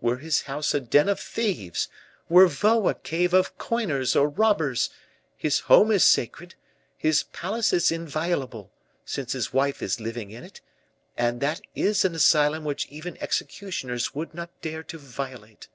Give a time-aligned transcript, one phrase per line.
[0.00, 1.88] Were his house a den of thieves,
[2.30, 4.88] were Vaux a cave of coiners or robbers,
[5.36, 6.54] his home is sacred,
[6.96, 8.70] his palace is inviolable,
[9.04, 10.62] since his wife is living in it;
[11.18, 15.68] and that is an asylum which even executioners would not dare to violate.